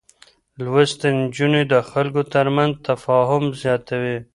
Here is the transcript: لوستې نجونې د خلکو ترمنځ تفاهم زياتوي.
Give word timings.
لوستې 0.63 1.07
نجونې 1.19 1.61
د 1.73 1.75
خلکو 1.89 2.21
ترمنځ 2.33 2.71
تفاهم 2.87 3.43
زياتوي. 3.61 4.17